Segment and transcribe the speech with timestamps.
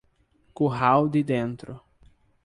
[0.51, 1.79] Curral de Dentro